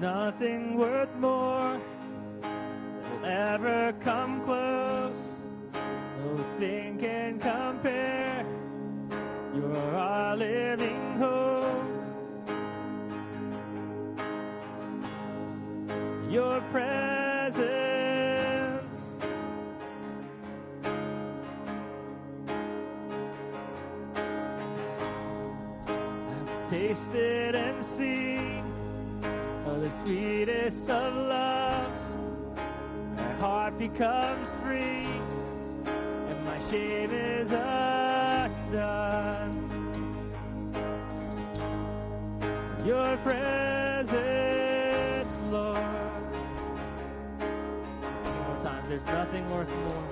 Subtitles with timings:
[0.00, 1.78] nothing worth more
[2.42, 5.18] will ever come close.
[5.74, 8.46] No thing can compare.
[9.54, 11.84] You're our living hope.
[16.30, 17.66] Your presence.
[25.86, 28.29] I've tasted and seen
[30.04, 32.02] sweetest of loves.
[33.16, 35.06] My heart becomes free,
[35.86, 38.40] and my shame is undone.
[42.84, 44.12] Your presence,
[45.50, 45.78] Lord.
[48.24, 48.84] One more time.
[48.88, 50.08] There's nothing worth more.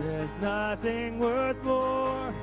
[0.00, 2.34] There's nothing worth more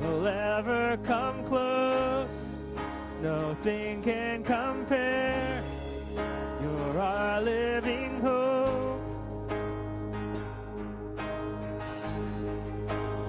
[0.00, 2.47] that will ever come close.
[3.20, 5.60] Nothing can compare.
[6.62, 9.00] You're our living hope.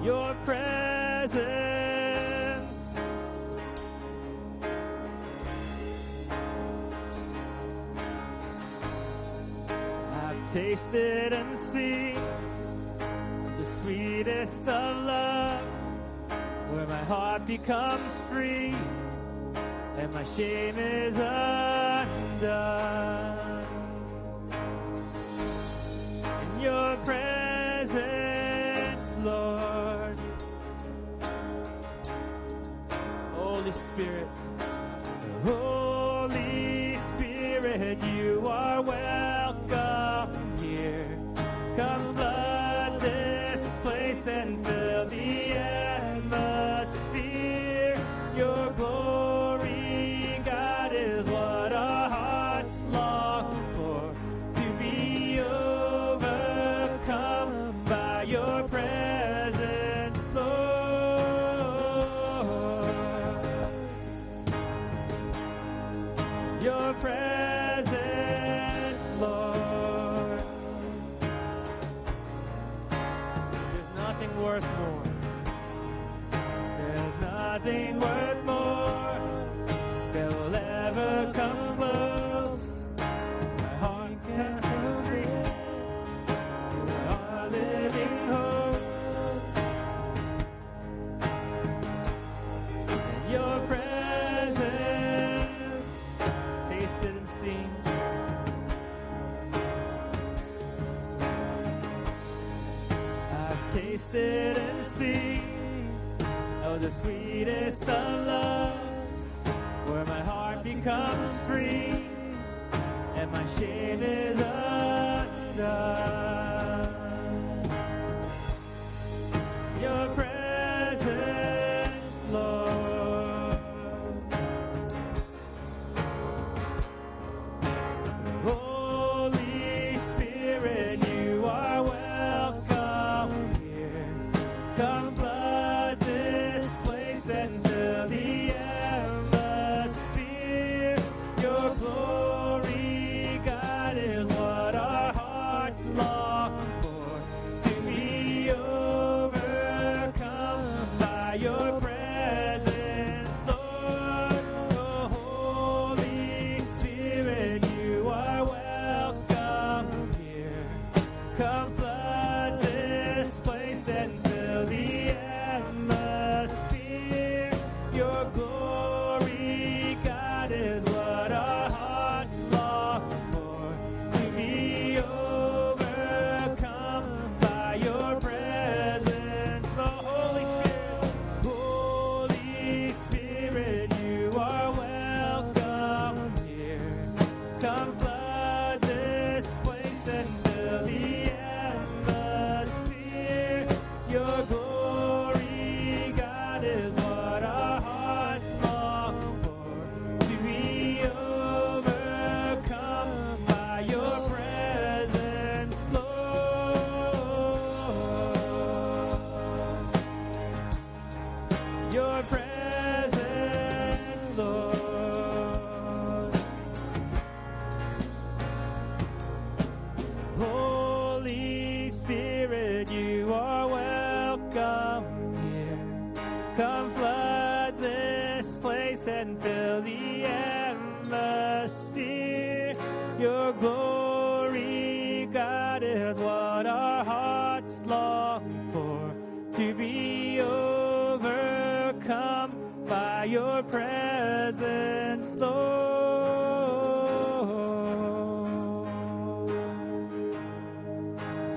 [0.04, 1.42] Your presence.
[10.22, 12.14] I've tasted and seen
[13.58, 15.76] the sweetest of loves,
[16.68, 18.76] where my heart becomes free
[20.00, 22.99] and my shame is undone.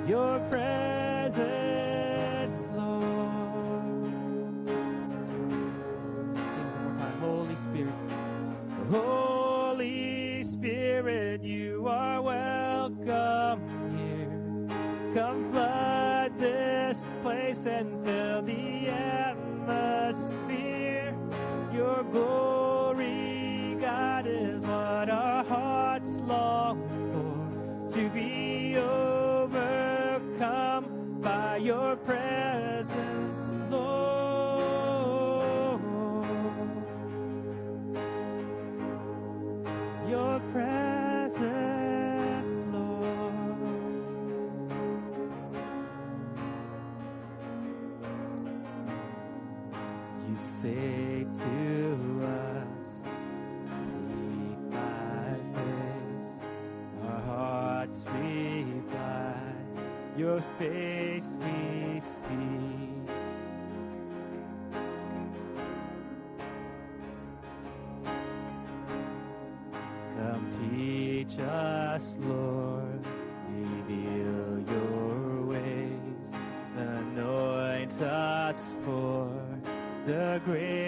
[0.07, 1.93] your presence.
[60.24, 62.88] your face we see.
[70.16, 73.06] Come teach us, Lord,
[73.50, 76.28] reveal your ways,
[76.78, 79.30] anoint us for
[80.06, 80.82] the grace.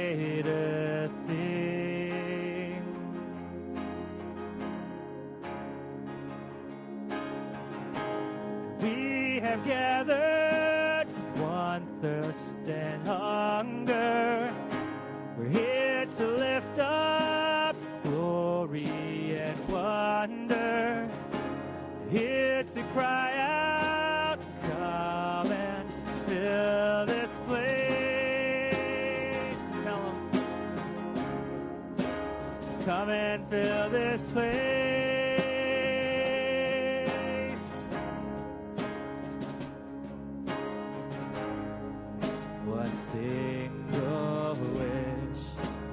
[43.16, 45.44] single wish,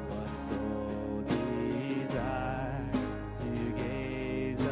[0.08, 1.24] one sole
[3.40, 4.64] to gaze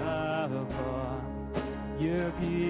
[0.53, 1.21] upon
[2.01, 2.70] your beauty.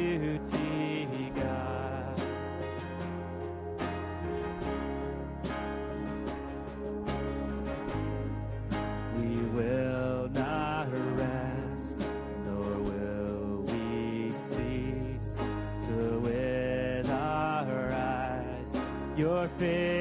[19.41, 20.00] your face.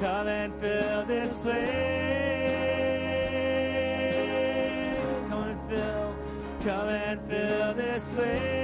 [0.00, 1.68] Come and fill this place.
[5.28, 6.14] Come and fill,
[6.64, 8.57] come and fill this place.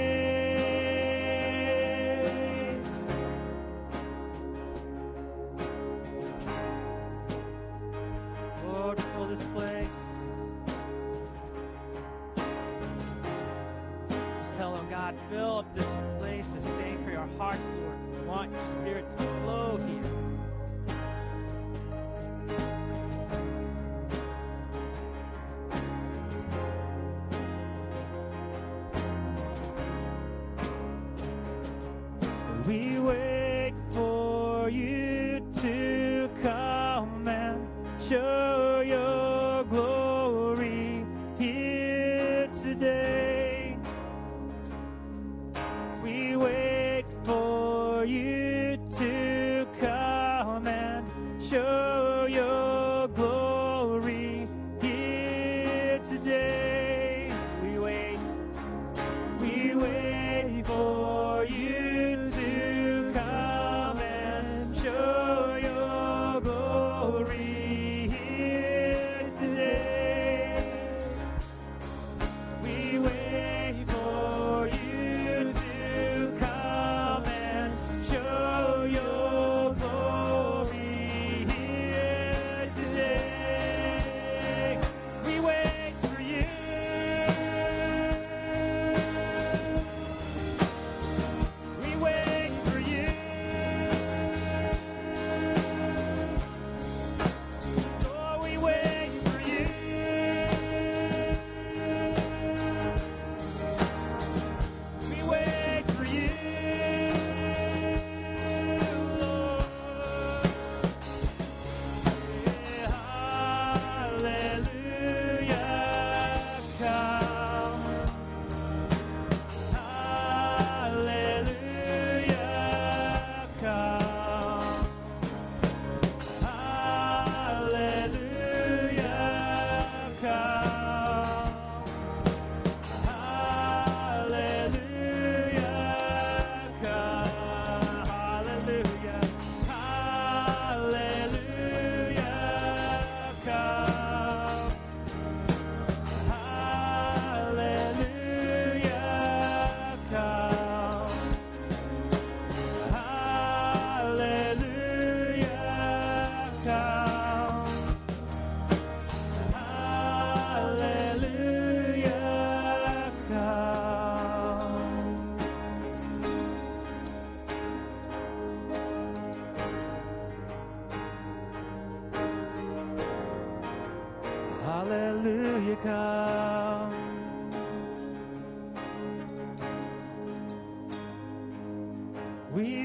[182.54, 182.84] We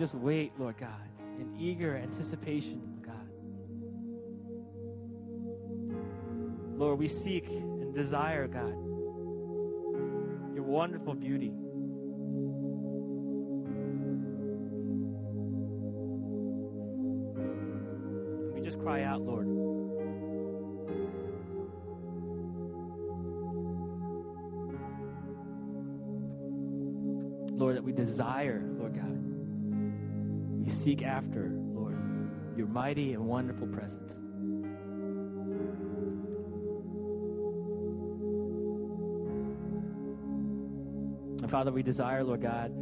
[0.00, 0.88] just wait, Lord God,
[1.38, 3.28] in eager anticipation, God.
[6.78, 8.72] Lord, we seek and desire, God,
[10.54, 11.52] your wonderful beauty.
[18.54, 19.48] We just cry out, Lord.
[27.52, 28.64] Lord, that we desire.
[30.60, 31.96] We seek after, Lord,
[32.56, 34.18] your mighty and wonderful presence.
[41.42, 42.72] And Father, we desire, Lord God,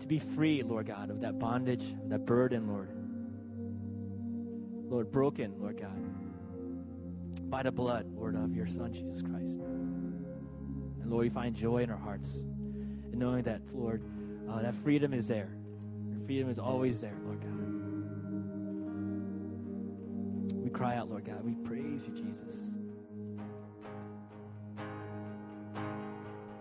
[0.00, 2.90] to be free, Lord God, of that bondage, that burden, Lord.
[4.90, 9.60] Lord, broken, Lord God, by the blood, Lord, of your Son, Jesus Christ.
[11.00, 12.34] And Lord, we find joy in our hearts
[13.12, 14.02] in knowing that, Lord,
[14.50, 15.59] uh, that freedom is there.
[16.30, 17.50] Freedom is always there, Lord God.
[20.62, 21.44] We cry out, Lord God.
[21.44, 22.60] We praise you, Jesus.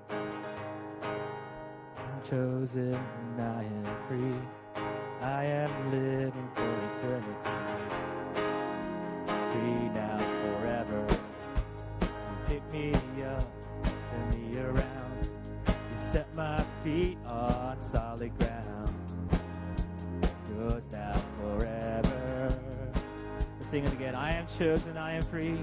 [0.09, 0.17] I'm
[2.27, 4.39] chosen, and I am free.
[5.21, 7.51] I am living for eternity.
[9.51, 11.05] Free now, forever.
[12.01, 12.07] You
[12.47, 12.91] pick me
[13.23, 13.47] up,
[13.83, 15.29] turn me around.
[15.67, 18.78] You set my feet on solid ground.
[20.59, 22.53] Yours now, forever.
[23.57, 24.13] Let's sing it again.
[24.13, 25.57] I am chosen, I am free.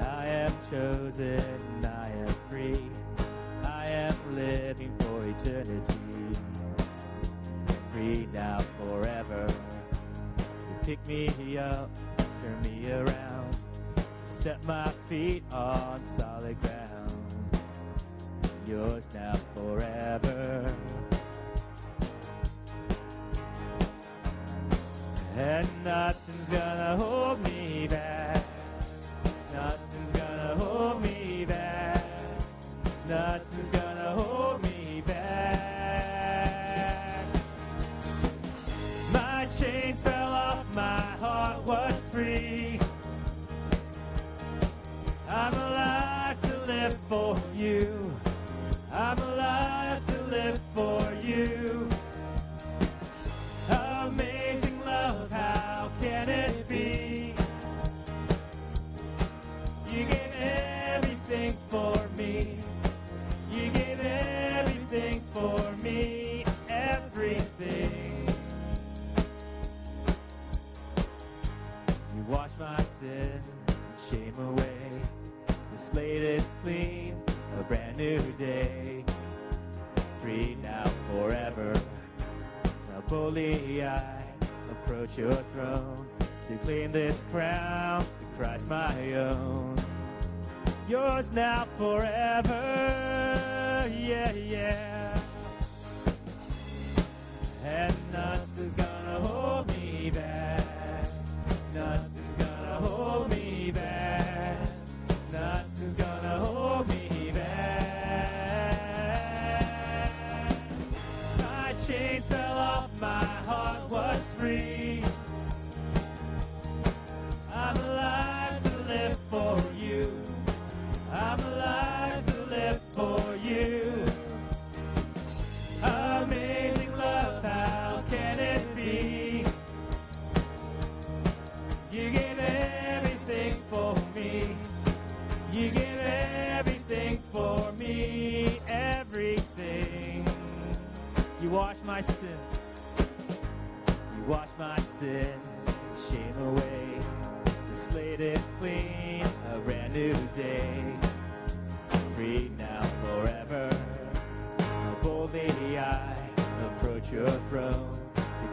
[0.00, 2.82] I am chosen, I am free.
[3.64, 5.94] I am living for eternity.
[7.92, 9.46] Free now, forever.
[10.38, 13.58] You pick me up, turn me around,
[14.24, 17.12] set my feet on solid ground.
[18.66, 20.74] Yours now, forever.
[25.40, 27.59] And nothing's gonna hold me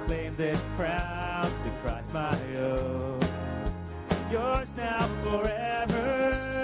[0.08, 3.20] claim this crown to Christ my own.
[4.32, 6.57] Yours now forever.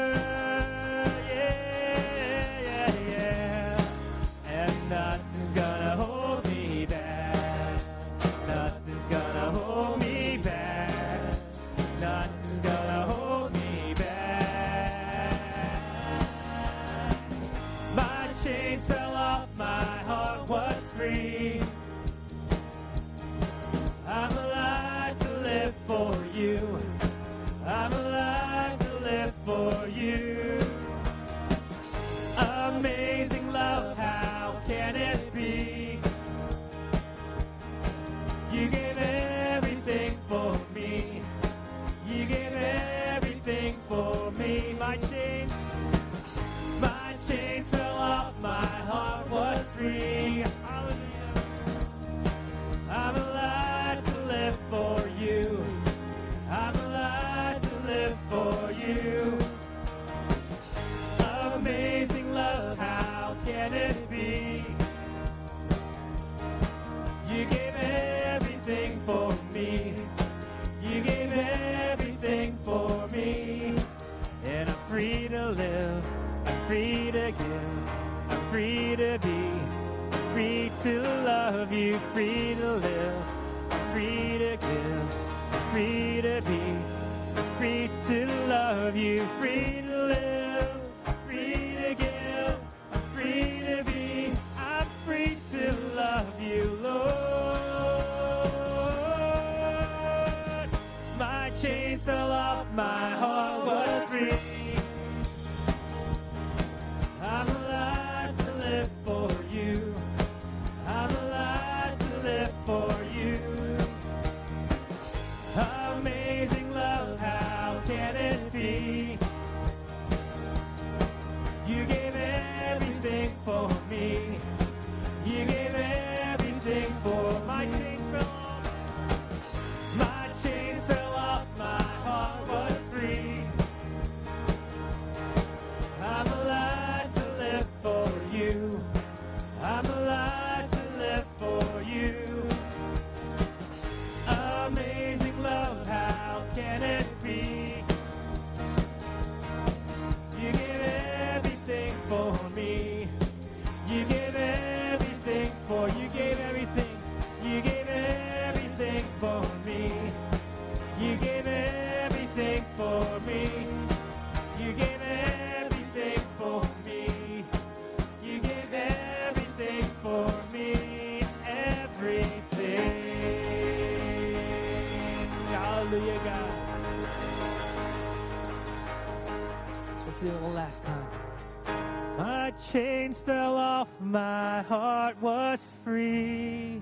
[183.83, 186.81] off, my heart was free.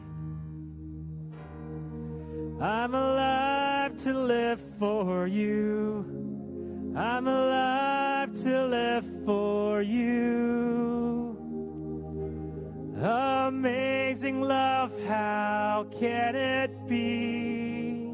[2.60, 6.06] I'm alive to live for you.
[6.96, 11.38] I'm alive to live for you.
[13.02, 18.14] Amazing love, how can it be?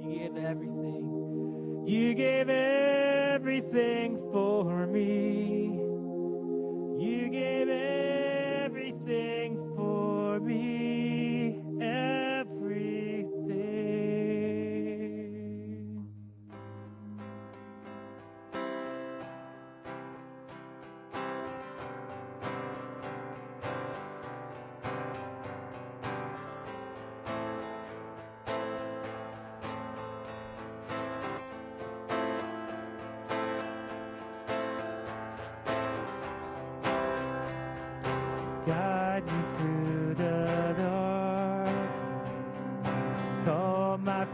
[0.00, 1.84] You gave everything.
[1.86, 5.45] You gave everything for me.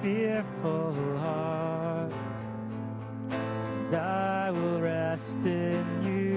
[0.01, 2.13] fearful heart.
[3.31, 6.32] And I will rest in you.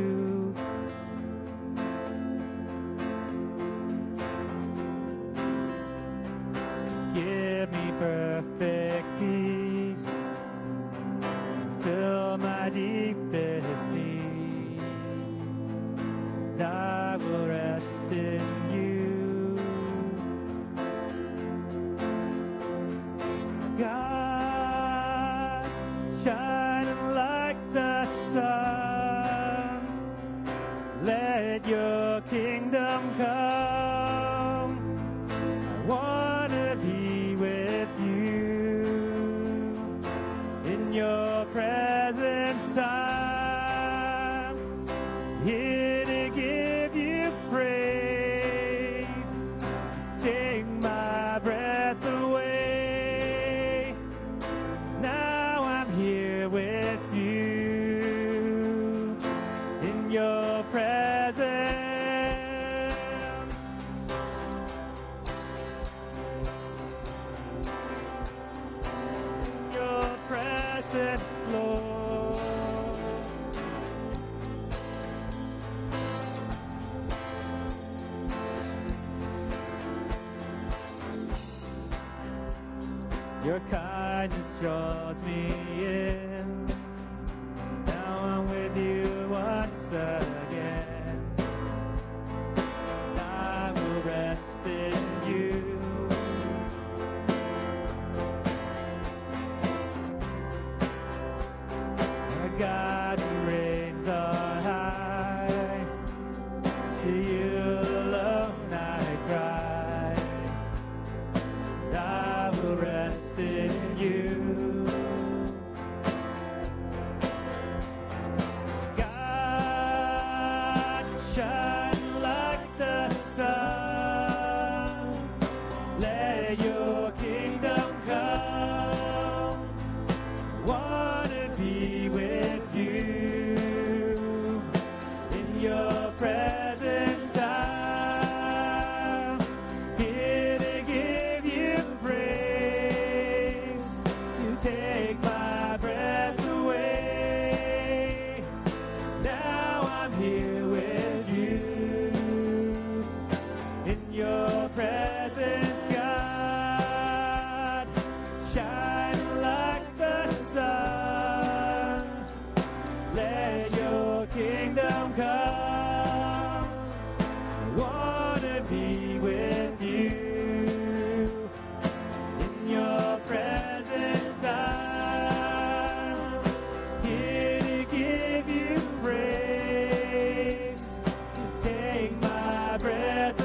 [182.78, 183.45] Breath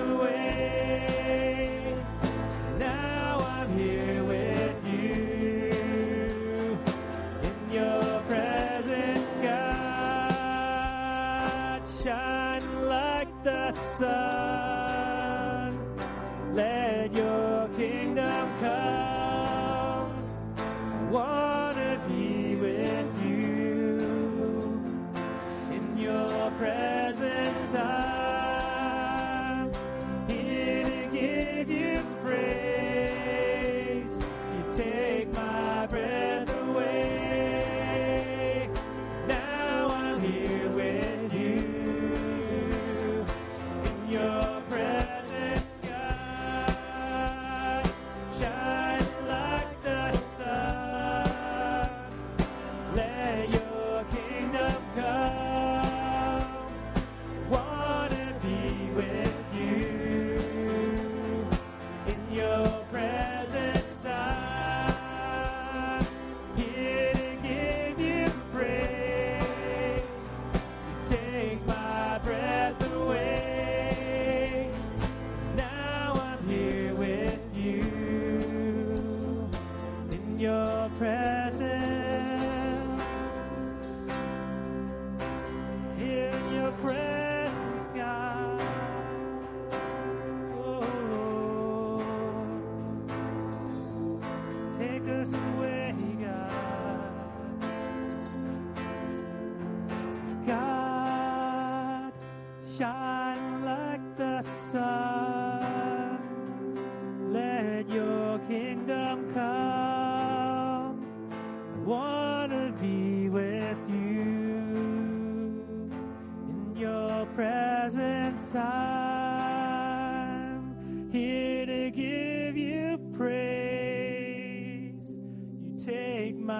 [62.80, 63.39] your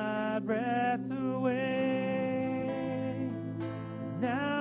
[0.01, 2.71] my breath away.
[4.21, 4.60] Now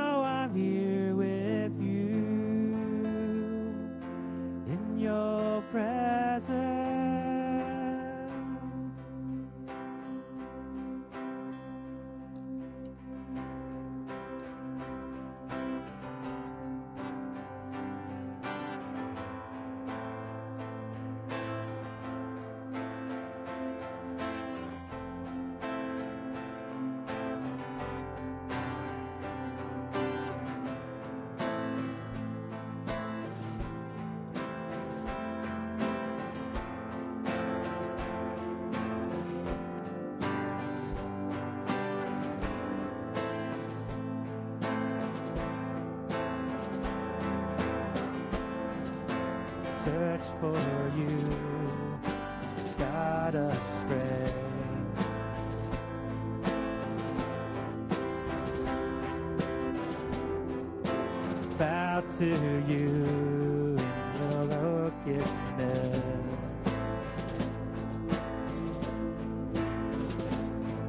[62.19, 63.79] to you in
[64.19, 66.03] your brokenness.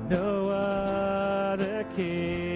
[0.08, 2.49] No other king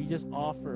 [0.00, 0.68] we just offer